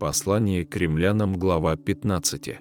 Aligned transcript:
Послание 0.00 0.64
к 0.64 0.74
римлянам, 0.76 1.34
глава 1.34 1.76
15. 1.76 2.58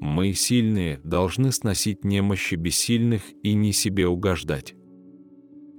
Мы, 0.00 0.32
сильные, 0.32 0.98
должны 1.04 1.52
сносить 1.52 2.02
немощи 2.02 2.56
бессильных 2.56 3.22
и 3.44 3.54
не 3.54 3.72
себе 3.72 4.08
угождать. 4.08 4.74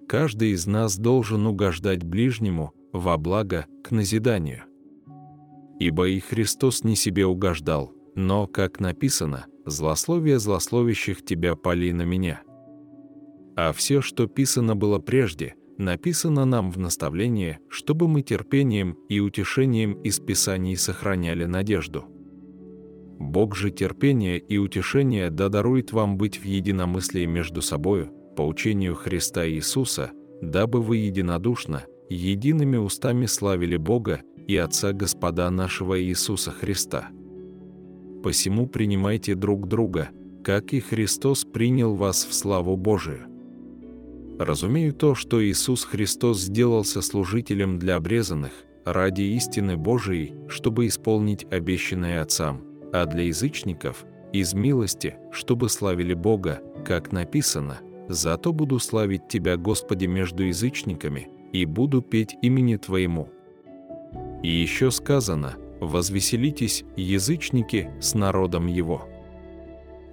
Каждый 0.08 0.52
из 0.52 0.66
нас 0.66 0.98
должен 0.98 1.46
угождать 1.48 2.06
ближнему 2.06 2.72
во 2.94 3.18
благо 3.18 3.66
к 3.84 3.92
назиданию. 3.92 4.64
Ибо 5.82 6.08
и 6.08 6.22
Христос 6.22 6.86
не 6.86 6.96
себе 6.96 7.26
угождал, 7.26 7.92
но, 8.16 8.48
как 8.48 8.80
написано, 8.80 9.48
«Злословие 9.66 10.40
злословящих 10.40 11.26
тебя 11.26 11.58
пали 11.58 11.92
на 11.92 12.04
меня». 12.04 12.42
А 13.58 13.74
все, 13.74 14.02
что 14.02 14.28
писано 14.28 14.78
было 14.78 15.00
прежде– 15.00 15.56
написано 15.78 16.46
нам 16.46 16.72
в 16.72 16.78
наставлении, 16.78 17.60
чтобы 17.70 18.08
мы 18.08 18.22
терпением 18.22 18.98
и 19.10 19.20
утешением 19.20 19.94
из 20.02 20.20
Писаний 20.20 20.76
сохраняли 20.76 21.46
надежду. 21.46 22.06
Бог 23.20 23.56
же 23.56 23.72
терпения 23.72 24.38
и 24.38 24.58
утешения 24.58 25.30
да 25.30 25.50
дарует 25.50 25.92
вам 25.92 26.18
быть 26.18 26.38
в 26.38 26.46
единомыслии 26.46 27.26
между 27.26 27.62
собою, 27.62 28.12
по 28.36 28.44
учению 28.44 28.96
Христа 28.96 29.48
Иисуса, 29.48 30.12
дабы 30.42 30.82
вы 30.82 30.98
единодушно, 30.98 31.86
едиными 32.10 32.78
устами 32.78 33.26
славили 33.26 33.78
Бога 33.78 34.22
и 34.48 34.56
Отца 34.56 34.94
Господа 34.94 35.50
нашего 35.50 36.02
Иисуса 36.02 36.52
Христа. 36.52 37.10
Посему 38.24 38.68
принимайте 38.68 39.36
друг 39.36 39.68
друга, 39.68 40.10
как 40.44 40.74
и 40.74 40.80
Христос 40.80 41.44
принял 41.44 41.96
вас 41.96 42.26
в 42.26 42.34
славу 42.34 42.78
Божию. 42.78 43.26
Разумею 44.40 44.94
то, 44.94 45.16
что 45.16 45.44
Иисус 45.44 45.84
Христос 45.84 46.42
сделался 46.42 47.02
служителем 47.02 47.80
для 47.80 47.96
обрезанных 47.96 48.52
ради 48.86 49.22
истины 49.22 49.78
Божией, 49.78 50.36
чтобы 50.48 50.88
исполнить 50.88 51.46
обещанное 51.52 52.22
Отцам, 52.22 52.62
а 52.94 53.06
для 53.06 53.24
язычников– 53.24 54.06
из 54.34 54.54
милости, 54.54 55.16
чтобы 55.32 55.70
славили 55.70 56.14
Бога, 56.14 56.62
как 56.86 57.12
написано, 57.12 57.80
«Зато 58.10 58.54
буду 58.54 58.80
славить 58.80 59.28
Тебя, 59.28 59.58
Господи, 59.58 60.06
между 60.06 60.44
язычниками, 60.44 61.30
и 61.54 61.66
буду 61.66 62.02
петь 62.02 62.36
имени 62.42 62.76
Твоему». 62.76 63.30
И 64.44 64.50
еще 64.50 64.92
сказано 64.92 65.56
«Возвеселитесь, 65.80 66.84
язычники, 66.96 67.92
с 68.00 68.14
народом 68.16 68.68
Его». 68.68 69.08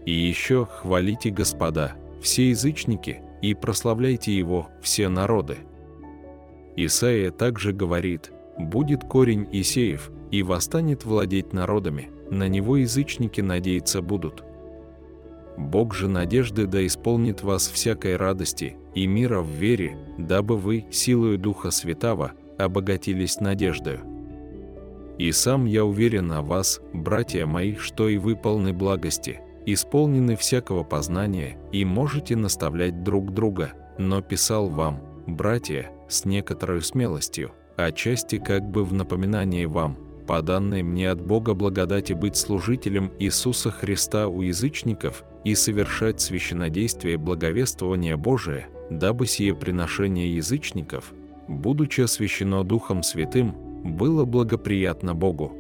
И 0.07 0.13
еще 0.13 0.67
хвалите 0.67 1.31
Господа, 1.31 1.95
все 2.21 2.51
язычники, 2.51 3.23
и 3.51 3.55
прославляйте 3.55 4.37
его 4.37 4.69
все 4.81 5.09
народы. 5.09 5.59
Исаия 6.77 7.31
также 7.31 7.73
говорит, 7.73 8.33
«Будет 8.59 9.05
корень 9.05 9.47
Исеев, 9.53 10.11
и 10.31 10.43
восстанет 10.43 11.05
владеть 11.05 11.53
народами, 11.53 12.11
на 12.31 12.49
него 12.49 12.79
язычники 12.79 13.43
надеяться 13.43 14.01
будут». 14.01 14.45
Бог 15.59 15.95
же 15.95 16.09
надежды 16.09 16.67
да 16.67 16.85
исполнит 16.85 17.43
вас 17.43 17.69
всякой 17.69 18.17
радости 18.17 18.77
и 18.95 19.07
мира 19.07 19.41
в 19.41 19.49
вере, 19.49 19.99
дабы 20.19 20.57
вы, 20.57 20.87
силою 20.91 21.39
Духа 21.39 21.71
Святаго, 21.71 22.33
обогатились 22.59 23.41
надеждою. 23.41 24.01
И 25.19 25.31
сам 25.33 25.67
я 25.67 25.85
уверен 25.85 26.33
о 26.33 26.43
вас, 26.43 26.81
братья 26.93 27.47
мои, 27.47 27.77
что 27.77 28.09
и 28.09 28.17
вы 28.17 28.35
полны 28.37 28.73
благости, 28.73 29.41
исполнены 29.67 30.37
всякого 30.37 30.85
познания 30.85 31.59
и 31.73 31.85
можете 31.85 32.37
наставлять 32.37 33.03
друг 33.03 33.33
друга, 33.33 33.73
но 33.99 34.23
писал 34.23 34.69
вам, 34.69 35.01
братья, 35.27 35.91
с 36.09 36.25
некоторой 36.25 36.83
смелостью, 36.83 37.53
отчасти 37.77 38.39
как 38.39 38.63
бы 38.63 38.85
в 38.85 38.93
напоминание 38.93 39.67
вам, 39.67 39.97
по 40.27 40.41
данной 40.41 40.83
мне 40.83 41.11
от 41.11 41.21
Бога 41.21 41.55
благодати 41.55 42.15
быть 42.15 42.37
служителем 42.37 43.13
Иисуса 43.19 43.71
Христа 43.71 44.29
у 44.29 44.41
язычников 44.41 45.25
и 45.45 45.55
совершать 45.55 46.21
священнодействие 46.21 47.19
благовествования 47.19 48.17
Божия, 48.17 48.69
дабы 48.91 49.27
сие 49.27 49.55
приношение 49.55 50.35
язычников, 50.35 51.13
будучи 51.47 52.01
освящено 52.01 52.65
Духом 52.65 53.03
Святым, 53.03 53.55
было 53.85 54.25
благоприятно 54.25 55.15
Богу. 55.15 55.53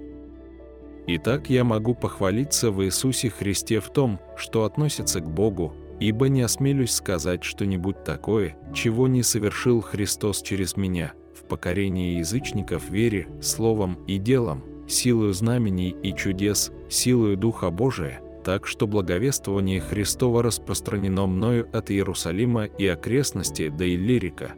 Итак, 1.06 1.50
я 1.50 1.64
могу 1.64 1.94
похвалиться 1.94 2.70
в 2.70 2.82
Иисусе 2.82 3.28
Христе 3.28 3.80
в 3.80 3.90
том, 3.90 4.18
что 4.36 4.64
относится 4.64 5.20
к 5.20 5.30
Богу, 5.30 5.74
ибо 6.00 6.28
не 6.28 6.40
осмелюсь 6.40 6.92
сказать 6.92 7.44
что-нибудь 7.44 8.04
такое, 8.04 8.56
чего 8.72 9.06
не 9.06 9.22
совершил 9.22 9.82
Христос 9.82 10.40
через 10.40 10.78
меня, 10.78 11.12
в 11.34 11.44
покорении 11.44 12.18
язычников 12.18 12.88
вере, 12.88 13.28
словом 13.42 13.98
и 14.06 14.16
делом, 14.16 14.64
силою 14.88 15.34
знамений 15.34 15.94
и 16.02 16.14
чудес, 16.14 16.72
силою 16.88 17.36
Духа 17.36 17.70
Божия, 17.70 18.22
так 18.42 18.66
что 18.66 18.86
благовествование 18.86 19.80
Христова 19.80 20.42
распространено 20.42 21.26
мною 21.26 21.68
от 21.72 21.90
Иерусалима 21.90 22.64
и 22.64 22.86
окрестности 22.86 23.68
до 23.68 23.86
Иллирика. 23.86 24.52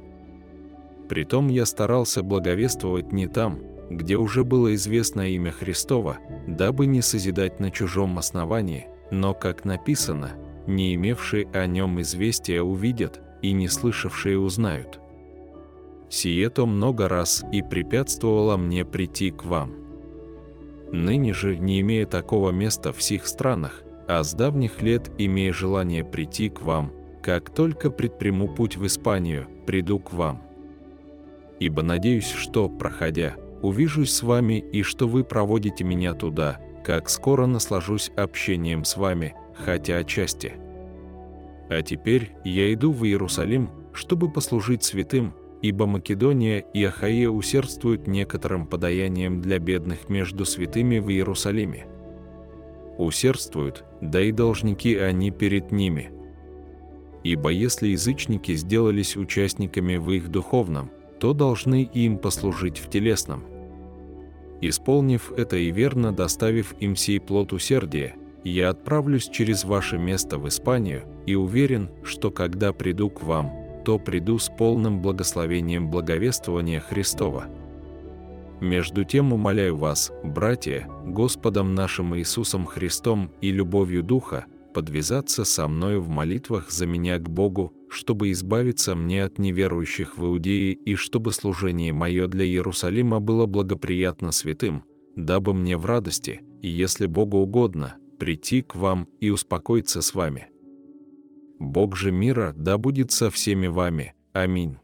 Притом 1.08 1.48
я 1.48 1.66
старался 1.66 2.22
благовествовать 2.22 3.12
не 3.12 3.26
там, 3.26 3.60
где 3.90 4.16
уже 4.16 4.44
было 4.44 4.74
известно 4.74 5.28
имя 5.30 5.52
Христова, 5.52 6.18
дабы 6.46 6.86
не 6.86 7.02
созидать 7.02 7.60
на 7.60 7.70
чужом 7.70 8.18
основании, 8.18 8.88
но, 9.10 9.34
как 9.34 9.64
написано, 9.64 10.32
не 10.66 10.94
имевшие 10.94 11.48
о 11.52 11.66
нем 11.66 12.00
известия 12.00 12.62
увидят, 12.62 13.20
и 13.42 13.52
не 13.52 13.68
слышавшие 13.68 14.38
узнают. 14.38 14.98
Сие 16.08 16.50
то 16.50 16.66
много 16.66 17.08
раз 17.08 17.44
и 17.52 17.62
препятствовало 17.62 18.56
мне 18.56 18.84
прийти 18.84 19.30
к 19.30 19.44
вам. 19.44 19.74
Ныне 20.92 21.32
же, 21.34 21.56
не 21.56 21.80
имея 21.80 22.06
такого 22.06 22.50
места 22.50 22.92
в 22.92 23.02
сих 23.02 23.26
странах, 23.26 23.82
а 24.08 24.22
с 24.22 24.34
давних 24.34 24.82
лет 24.82 25.10
имея 25.18 25.52
желание 25.52 26.04
прийти 26.04 26.48
к 26.48 26.62
вам, 26.62 26.92
как 27.22 27.50
только 27.50 27.90
предприму 27.90 28.48
путь 28.48 28.76
в 28.76 28.86
Испанию, 28.86 29.46
приду 29.66 29.98
к 29.98 30.12
вам. 30.12 30.42
Ибо 31.58 31.82
надеюсь, 31.82 32.30
что, 32.30 32.68
проходя, 32.68 33.34
увижусь 33.62 34.12
с 34.12 34.22
вами 34.22 34.58
и 34.72 34.82
что 34.82 35.08
вы 35.08 35.24
проводите 35.24 35.84
меня 35.84 36.14
туда, 36.14 36.58
как 36.84 37.08
скоро 37.08 37.46
наслажусь 37.46 38.10
общением 38.16 38.84
с 38.84 38.96
вами, 38.96 39.34
хотя 39.54 39.98
отчасти. 39.98 40.54
А 41.68 41.82
теперь 41.82 42.32
я 42.44 42.72
иду 42.72 42.92
в 42.92 43.04
Иерусалим, 43.04 43.70
чтобы 43.92 44.30
послужить 44.30 44.84
святым, 44.84 45.34
ибо 45.62 45.86
Македония 45.86 46.60
и 46.60 46.84
Ахаия 46.84 47.28
усердствуют 47.28 48.06
некоторым 48.06 48.66
подаянием 48.66 49.40
для 49.40 49.58
бедных 49.58 50.08
между 50.08 50.44
святыми 50.44 50.98
в 50.98 51.10
Иерусалиме. 51.10 51.86
Усердствуют, 52.98 53.84
да 54.00 54.22
и 54.22 54.32
должники 54.32 54.94
они 54.96 55.30
перед 55.30 55.72
ними. 55.72 56.10
Ибо 57.24 57.50
если 57.50 57.88
язычники 57.88 58.54
сделались 58.54 59.16
участниками 59.16 59.96
в 59.96 60.10
их 60.12 60.28
духовном, 60.28 60.90
то 61.18 61.32
должны 61.32 61.82
им 61.82 62.18
послужить 62.18 62.78
в 62.78 62.88
телесном. 62.88 63.44
Исполнив 64.60 65.32
это 65.36 65.56
и 65.56 65.70
верно 65.70 66.12
доставив 66.12 66.74
им 66.80 66.96
сей 66.96 67.20
плод 67.20 67.52
усердия, 67.52 68.16
я 68.44 68.70
отправлюсь 68.70 69.28
через 69.28 69.64
ваше 69.64 69.98
место 69.98 70.38
в 70.38 70.48
Испанию 70.48 71.04
и 71.26 71.34
уверен, 71.34 71.90
что 72.04 72.30
когда 72.30 72.72
приду 72.72 73.10
к 73.10 73.22
вам, 73.22 73.52
то 73.84 73.98
приду 73.98 74.38
с 74.38 74.48
полным 74.48 75.02
благословением 75.02 75.90
благовествования 75.90 76.80
Христова. 76.80 77.46
Между 78.60 79.04
тем 79.04 79.32
умоляю 79.32 79.76
вас, 79.76 80.12
братья, 80.24 80.88
Господом 81.04 81.74
нашим 81.74 82.16
Иисусом 82.16 82.64
Христом 82.64 83.30
и 83.40 83.50
любовью 83.50 84.02
Духа, 84.02 84.46
подвязаться 84.72 85.44
со 85.44 85.68
мною 85.68 86.00
в 86.00 86.08
молитвах 86.08 86.70
за 86.70 86.86
меня 86.86 87.18
к 87.18 87.28
Богу, 87.28 87.72
чтобы 87.88 88.32
избавиться 88.32 88.94
мне 88.94 89.24
от 89.24 89.38
неверующих 89.38 90.18
в 90.18 90.24
Иудее 90.24 90.72
и 90.72 90.94
чтобы 90.94 91.32
служение 91.32 91.92
мое 91.92 92.26
для 92.28 92.44
Иерусалима 92.44 93.20
было 93.20 93.46
благоприятно 93.46 94.32
святым, 94.32 94.84
дабы 95.14 95.54
мне 95.54 95.76
в 95.76 95.86
радости, 95.86 96.42
и 96.62 96.68
если 96.68 97.06
Богу 97.06 97.38
угодно, 97.38 97.96
прийти 98.18 98.62
к 98.62 98.74
вам 98.74 99.08
и 99.20 99.30
успокоиться 99.30 100.02
с 100.02 100.14
вами. 100.14 100.48
Бог 101.58 101.96
же 101.96 102.12
мира 102.12 102.52
да 102.56 102.78
будет 102.78 103.12
со 103.12 103.30
всеми 103.30 103.66
вами. 103.66 104.14
Аминь. 104.32 104.78